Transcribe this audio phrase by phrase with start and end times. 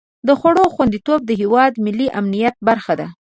[0.27, 3.07] د خوړو خوندیتوب د هېواد ملي امنیت برخه ده.